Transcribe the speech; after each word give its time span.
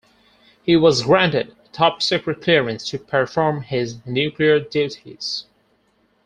He 0.63 0.75
was 0.75 1.03
granted 1.03 1.55
a 1.63 1.67
Top 1.67 2.01
Secret 2.01 2.41
clearance 2.41 2.89
to 2.89 2.97
perform 2.97 3.61
his 3.61 4.03
nuclear 4.03 4.59
duties. 4.59 5.45